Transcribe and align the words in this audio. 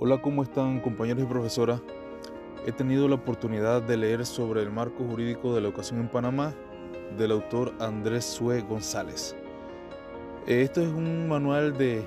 Hola, 0.00 0.22
¿cómo 0.22 0.44
están 0.44 0.78
compañeros 0.78 1.24
y 1.24 1.26
profesoras? 1.26 1.80
He 2.64 2.70
tenido 2.70 3.08
la 3.08 3.16
oportunidad 3.16 3.82
de 3.82 3.96
leer 3.96 4.24
sobre 4.26 4.62
el 4.62 4.70
marco 4.70 5.02
jurídico 5.02 5.52
de 5.52 5.60
la 5.60 5.66
educación 5.66 5.98
en 5.98 6.06
Panamá 6.06 6.54
del 7.18 7.32
autor 7.32 7.74
Andrés 7.80 8.24
Sue 8.24 8.60
González. 8.60 9.34
Esto 10.46 10.82
es 10.82 10.86
un 10.86 11.26
manual 11.26 11.76
de 11.76 12.04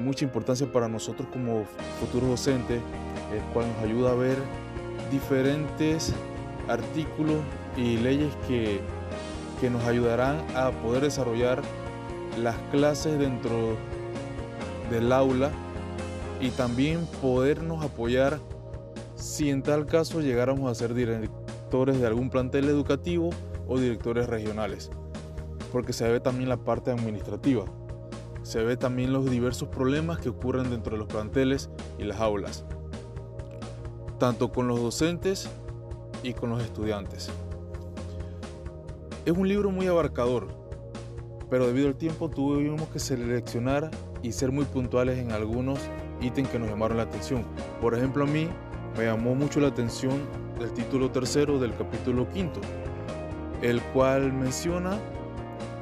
mucha 0.00 0.24
importancia 0.24 0.66
para 0.72 0.88
nosotros 0.88 1.28
como 1.30 1.66
futuros 2.00 2.30
docentes, 2.30 2.80
el 3.34 3.42
cual 3.52 3.66
nos 3.68 3.84
ayuda 3.84 4.12
a 4.12 4.14
ver 4.14 4.38
diferentes 5.12 6.14
artículos 6.68 7.36
y 7.76 7.98
leyes 7.98 8.34
que, 8.48 8.80
que 9.60 9.68
nos 9.68 9.84
ayudarán 9.84 10.38
a 10.56 10.70
poder 10.70 11.02
desarrollar 11.02 11.60
las 12.42 12.56
clases 12.70 13.18
dentro 13.18 13.76
del 14.90 15.12
aula 15.12 15.50
y 16.40 16.50
también 16.50 17.06
podernos 17.20 17.84
apoyar 17.84 18.38
si 19.14 19.50
en 19.50 19.62
tal 19.62 19.86
caso 19.86 20.20
llegáramos 20.20 20.70
a 20.70 20.74
ser 20.74 20.94
directores 20.94 22.00
de 22.00 22.06
algún 22.06 22.30
plantel 22.30 22.68
educativo 22.68 23.30
o 23.66 23.78
directores 23.78 24.28
regionales, 24.28 24.90
porque 25.72 25.92
se 25.92 26.08
ve 26.10 26.20
también 26.20 26.48
la 26.48 26.58
parte 26.58 26.90
administrativa, 26.90 27.64
se 28.42 28.62
ve 28.62 28.76
también 28.76 29.12
los 29.12 29.30
diversos 29.30 29.68
problemas 29.68 30.18
que 30.18 30.28
ocurren 30.28 30.70
dentro 30.70 30.92
de 30.92 30.98
los 30.98 31.08
planteles 31.08 31.70
y 31.98 32.04
las 32.04 32.20
aulas, 32.20 32.64
tanto 34.18 34.52
con 34.52 34.68
los 34.68 34.80
docentes 34.80 35.48
y 36.22 36.34
con 36.34 36.50
los 36.50 36.62
estudiantes. 36.62 37.30
Es 39.24 39.32
un 39.32 39.48
libro 39.48 39.70
muy 39.70 39.86
abarcador, 39.86 40.48
pero 41.48 41.66
debido 41.66 41.88
al 41.88 41.96
tiempo 41.96 42.28
tuvimos 42.28 42.88
que 42.88 42.98
seleccionar 42.98 43.90
y 44.24 44.32
ser 44.32 44.50
muy 44.50 44.64
puntuales 44.64 45.18
en 45.18 45.32
algunos 45.32 45.78
ítems 46.22 46.48
que 46.48 46.58
nos 46.58 46.70
llamaron 46.70 46.96
la 46.96 47.02
atención. 47.02 47.44
Por 47.80 47.94
ejemplo, 47.94 48.24
a 48.24 48.26
mí 48.26 48.48
me 48.96 49.04
llamó 49.04 49.34
mucho 49.34 49.60
la 49.60 49.68
atención 49.68 50.22
el 50.60 50.72
título 50.72 51.10
tercero 51.10 51.58
del 51.58 51.76
capítulo 51.76 52.28
quinto, 52.30 52.60
el 53.60 53.82
cual 53.92 54.32
menciona 54.32 54.98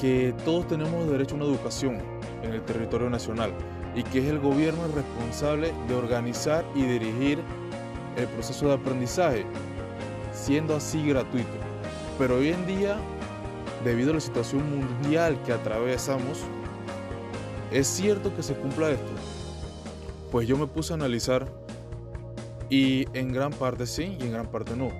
que 0.00 0.34
todos 0.44 0.66
tenemos 0.66 1.08
derecho 1.08 1.36
a 1.36 1.38
una 1.38 1.46
educación 1.46 1.98
en 2.42 2.52
el 2.52 2.62
territorio 2.62 3.08
nacional 3.08 3.52
y 3.94 4.02
que 4.02 4.18
es 4.18 4.24
el 4.24 4.40
gobierno 4.40 4.84
el 4.84 4.92
responsable 4.92 5.72
de 5.86 5.94
organizar 5.94 6.64
y 6.74 6.82
dirigir 6.82 7.38
el 8.16 8.26
proceso 8.26 8.66
de 8.66 8.74
aprendizaje, 8.74 9.46
siendo 10.32 10.74
así 10.74 11.06
gratuito. 11.06 11.52
Pero 12.18 12.38
hoy 12.38 12.48
en 12.48 12.66
día, 12.66 12.96
debido 13.84 14.10
a 14.10 14.14
la 14.14 14.20
situación 14.20 14.62
mundial 14.68 15.40
que 15.46 15.52
atravesamos, 15.52 16.44
¿es 17.74 17.88
cierto 17.88 18.34
que 18.34 18.42
se 18.42 18.54
cumpla 18.54 18.90
esto? 18.90 19.12
Pues 20.30 20.46
yo 20.46 20.56
me 20.56 20.68
puse 20.68 20.92
a 20.92 20.96
analizar 20.96 21.48
y 22.70 23.06
en 23.18 23.32
gran 23.32 23.52
parte 23.52 23.84
sí 23.86 24.16
y 24.20 24.22
en 24.22 24.32
gran 24.32 24.46
parte 24.46 24.76
no. 24.76 24.90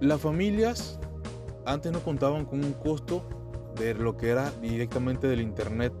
Las 0.00 0.20
familias 0.20 0.98
antes 1.64 1.92
no 1.92 2.00
contaban 2.00 2.44
con 2.44 2.64
un 2.64 2.72
costo 2.72 3.22
de 3.76 3.94
lo 3.94 4.16
que 4.16 4.30
era 4.30 4.50
directamente 4.60 5.28
del 5.28 5.40
internet 5.40 5.92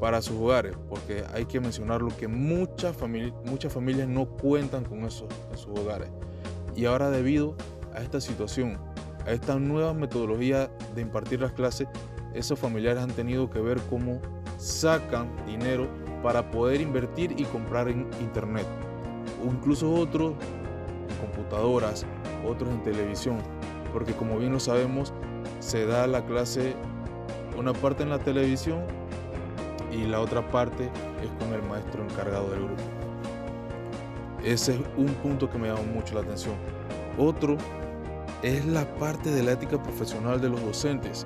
para 0.00 0.20
sus 0.20 0.36
hogares, 0.36 0.76
porque 0.88 1.24
hay 1.32 1.46
que 1.46 1.60
mencionarlo 1.60 2.08
que 2.16 2.26
muchas, 2.26 2.96
muchas 3.44 3.72
familias 3.72 4.08
no 4.08 4.26
cuentan 4.26 4.84
con 4.84 5.04
eso 5.04 5.28
en 5.50 5.56
sus 5.58 5.78
hogares. 5.78 6.08
Y 6.74 6.86
ahora 6.86 7.10
debido 7.10 7.56
a 7.94 8.00
esta 8.00 8.20
situación, 8.20 8.78
a 9.26 9.30
esta 9.30 9.58
nueva 9.58 9.94
metodología 9.94 10.70
de 10.94 11.02
impartir 11.02 11.40
las 11.40 11.52
clases, 11.52 11.88
esos 12.38 12.58
familiares 12.58 13.02
han 13.02 13.10
tenido 13.10 13.50
que 13.50 13.60
ver 13.60 13.80
cómo 13.90 14.20
sacan 14.58 15.28
dinero 15.46 15.88
para 16.22 16.50
poder 16.50 16.80
invertir 16.80 17.34
y 17.36 17.44
comprar 17.44 17.88
en 17.88 18.08
internet. 18.20 18.66
O 19.44 19.52
incluso 19.52 19.92
otros 19.92 20.34
en 21.08 21.16
computadoras, 21.16 22.06
otros 22.46 22.70
en 22.70 22.82
televisión. 22.82 23.38
Porque 23.92 24.12
como 24.12 24.38
bien 24.38 24.52
lo 24.52 24.60
sabemos, 24.60 25.12
se 25.60 25.86
da 25.86 26.06
la 26.06 26.24
clase 26.24 26.74
una 27.56 27.72
parte 27.72 28.04
en 28.04 28.10
la 28.10 28.18
televisión 28.18 28.84
y 29.90 30.04
la 30.04 30.20
otra 30.20 30.48
parte 30.48 30.90
es 31.22 31.44
con 31.44 31.52
el 31.54 31.62
maestro 31.68 32.04
encargado 32.04 32.50
del 32.50 32.64
grupo. 32.64 32.82
Ese 34.44 34.74
es 34.74 34.80
un 34.96 35.08
punto 35.14 35.50
que 35.50 35.58
me 35.58 35.68
llama 35.68 35.82
mucho 35.82 36.14
la 36.14 36.20
atención. 36.20 36.54
Otro 37.18 37.56
es 38.42 38.64
la 38.66 38.84
parte 38.96 39.30
de 39.30 39.42
la 39.42 39.52
ética 39.52 39.82
profesional 39.82 40.40
de 40.40 40.50
los 40.50 40.62
docentes. 40.62 41.24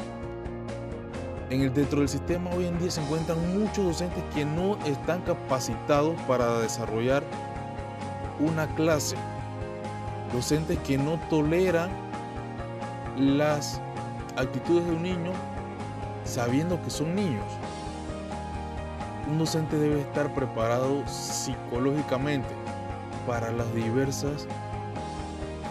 En 1.52 1.60
el, 1.60 1.74
dentro 1.74 1.98
del 1.98 2.08
sistema 2.08 2.48
hoy 2.48 2.64
en 2.64 2.78
día 2.78 2.90
se 2.90 3.02
encuentran 3.02 3.36
muchos 3.60 3.84
docentes 3.84 4.24
que 4.34 4.42
no 4.42 4.78
están 4.86 5.20
capacitados 5.20 6.18
para 6.22 6.60
desarrollar 6.60 7.22
una 8.40 8.66
clase. 8.74 9.16
Docentes 10.32 10.78
que 10.78 10.96
no 10.96 11.20
toleran 11.28 11.90
las 13.18 13.82
actitudes 14.38 14.86
de 14.86 14.92
un 14.92 15.02
niño 15.02 15.32
sabiendo 16.24 16.82
que 16.82 16.88
son 16.88 17.14
niños. 17.14 17.44
Un 19.30 19.38
docente 19.38 19.76
debe 19.76 20.00
estar 20.00 20.32
preparado 20.32 21.06
psicológicamente 21.06 22.48
para 23.26 23.52
las 23.52 23.74
diversas 23.74 24.46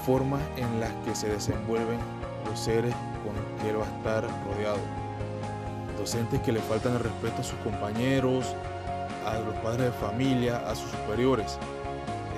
formas 0.06 0.44
en 0.58 0.80
las 0.80 0.92
que 1.06 1.16
se 1.16 1.28
desenvuelven 1.28 1.98
los 2.48 2.60
seres 2.60 2.94
con 3.26 3.34
los 3.36 3.64
que 3.64 3.70
él 3.72 3.80
va 3.80 3.86
a 3.86 3.98
estar 3.98 4.24
rodeado 4.46 5.01
docentes 6.02 6.40
que 6.42 6.52
le 6.52 6.60
faltan 6.62 6.94
el 6.94 7.00
respeto 7.00 7.42
a 7.42 7.44
sus 7.44 7.60
compañeros, 7.60 8.56
a 9.24 9.38
los 9.38 9.54
padres 9.56 9.86
de 9.86 9.92
familia, 9.92 10.58
a 10.68 10.74
sus 10.74 10.90
superiores. 10.90 11.60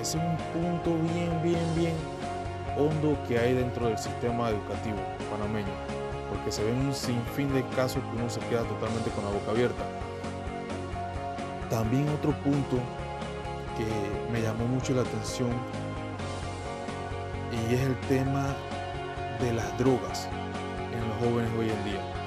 Ese 0.00 0.18
es 0.18 0.24
un 0.24 0.36
punto 0.52 0.90
bien, 1.14 1.42
bien, 1.42 1.74
bien 1.74 1.94
hondo 2.76 3.16
que 3.26 3.38
hay 3.38 3.54
dentro 3.54 3.86
del 3.86 3.96
sistema 3.96 4.50
educativo 4.50 4.98
panameño, 5.30 5.72
porque 6.28 6.52
se 6.52 6.62
ven 6.62 6.76
un 6.76 6.94
sinfín 6.94 7.54
de 7.54 7.64
casos 7.68 8.02
que 8.02 8.16
uno 8.16 8.28
se 8.28 8.40
queda 8.40 8.64
totalmente 8.64 9.10
con 9.10 9.24
la 9.24 9.30
boca 9.30 9.52
abierta. 9.52 9.82
También 11.70 12.06
otro 12.10 12.32
punto 12.42 12.76
que 13.78 14.30
me 14.30 14.42
llamó 14.42 14.66
mucho 14.66 14.92
la 14.92 15.02
atención 15.02 15.50
y 17.50 17.74
es 17.74 17.80
el 17.80 17.96
tema 18.08 18.54
de 19.40 19.54
las 19.54 19.78
drogas 19.78 20.28
en 20.92 21.08
los 21.08 21.16
jóvenes 21.18 21.50
hoy 21.58 21.70
en 21.70 21.84
día. 21.84 22.23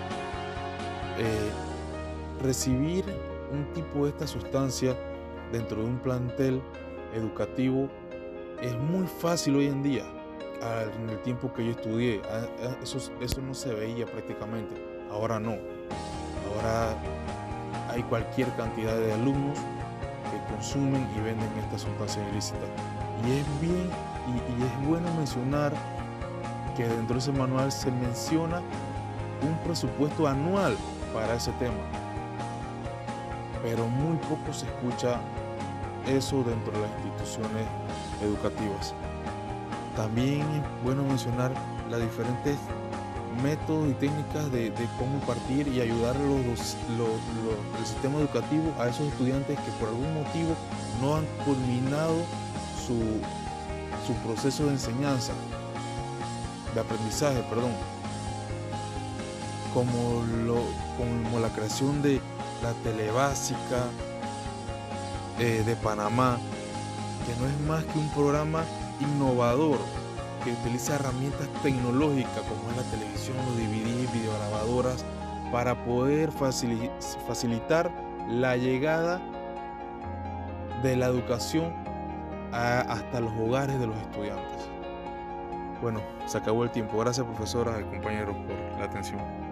Eh, 1.20 1.50
recibir 2.44 3.04
un 3.52 3.66
tipo 3.74 4.06
de 4.06 4.12
esta 4.12 4.28
sustancia 4.28 4.96
dentro 5.52 5.82
de 5.82 5.86
un 5.86 5.98
plantel 5.98 6.62
educativo 7.14 7.90
es 8.62 8.78
muy 8.78 9.08
fácil 9.08 9.56
hoy 9.56 9.68
en 9.68 9.82
día. 9.82 10.04
En 10.96 11.10
el 11.10 11.20
tiempo 11.22 11.54
que 11.54 11.66
yo 11.66 11.72
estudié, 11.72 12.22
eso, 12.82 12.98
eso 13.22 13.42
no 13.42 13.54
se 13.54 13.74
veía 13.74 14.06
prácticamente. 14.06 14.76
Ahora 15.12 15.40
no. 15.40 15.52
Ahora 15.52 16.96
hay 17.90 18.02
cualquier 18.04 18.52
cantidad 18.56 18.98
de 18.98 19.14
alumnos 19.14 19.58
que 19.58 20.54
consumen 20.54 21.08
y 21.16 21.22
venden 21.22 21.50
esta 21.60 21.78
sustancia 21.78 22.28
ilícita. 22.30 22.66
Y 23.26 23.40
es 23.40 23.62
bien 23.62 23.90
y, 24.28 24.62
y 24.62 24.66
es 24.66 24.88
bueno 24.88 25.14
mencionar 25.16 25.74
que 26.76 26.88
dentro 26.88 27.16
de 27.16 27.20
ese 27.20 27.32
manual 27.32 27.72
se 27.72 27.92
menciona 27.92 28.62
un 29.42 29.58
presupuesto 29.64 30.28
anual 30.28 30.76
para 31.14 31.36
ese 31.36 31.52
tema. 31.54 31.76
Pero 33.64 33.88
muy 33.88 34.18
poco 34.18 34.54
se 34.54 34.66
escucha 34.66 35.20
eso 36.08 36.44
dentro 36.44 36.72
de 36.74 36.82
las 36.82 36.92
instituciones 37.06 37.68
educativas. 38.22 38.94
También 39.96 40.42
es 40.42 40.84
bueno 40.84 41.04
mencionar 41.04 41.52
las 41.90 42.00
diferentes 42.02 42.58
métodos 43.42 43.90
y 43.90 43.94
técnicas 43.94 44.52
de, 44.52 44.72
cómo 44.98 45.16
impartir 45.16 45.68
y 45.68 45.82
ayudar 45.82 46.16
a 46.16 46.20
los, 46.20 46.76
el 47.80 47.86
sistema 47.86 48.20
educativo 48.20 48.74
a 48.80 48.88
esos 48.88 49.08
estudiantes 49.08 49.60
que 49.60 49.72
por 49.80 49.90
algún 49.90 50.14
motivo 50.14 50.56
no 51.02 51.18
han 51.18 51.26
culminado 51.46 52.16
su, 52.86 52.98
su 54.06 54.14
proceso 54.26 54.66
de 54.66 54.72
enseñanza, 54.72 55.34
de 56.74 56.80
aprendizaje, 56.80 57.44
perdón 57.50 57.72
como, 59.74 60.24
lo, 60.46 60.62
como 60.98 61.40
la 61.40 61.50
creación 61.50 62.02
de 62.02 62.22
la 62.64 62.74
telebásica 62.84 63.86
eh, 65.40 65.64
de 65.66 65.76
Panamá, 65.76 66.38
que 67.26 67.40
no 67.42 67.48
es 67.48 67.60
más 67.68 67.84
que 67.86 68.00
un 68.00 68.10
programa 68.10 68.64
innovador 69.00 69.80
que 70.44 70.52
utiliza 70.52 70.96
herramientas 70.96 71.48
tecnológicas 71.62 72.42
como 72.48 72.72
es 72.72 72.78
la 72.78 72.84
televisión, 72.92 73.38
los 73.38 73.58
DVD, 73.58 74.12
videograbadoras, 74.14 75.06
para 75.52 75.86
poder 75.86 76.32
facilitar 76.32 77.92
la 78.30 78.58
llegada 78.58 79.22
de 80.84 80.96
la 80.96 81.08
educación 81.08 81.74
hasta 82.52 83.20
los 83.20 83.32
hogares 83.34 83.80
de 83.80 83.88
los 83.88 83.98
estudiantes. 83.98 84.70
Bueno, 85.82 86.02
se 86.26 86.38
acabó 86.38 86.64
el 86.64 86.72
tiempo. 86.72 86.98
Gracias 86.98 87.26
profesora 87.26 87.80
y 87.80 87.84
compañeros 87.84 88.36
por 88.36 88.80
la 88.80 88.86
atención. 88.86 89.47